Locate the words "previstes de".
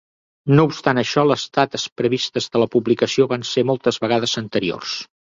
2.03-2.65